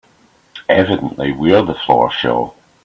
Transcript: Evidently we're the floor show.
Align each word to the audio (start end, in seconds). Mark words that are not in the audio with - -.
Evidently 0.67 1.31
we're 1.31 1.61
the 1.61 1.75
floor 1.75 2.09
show. 2.11 2.55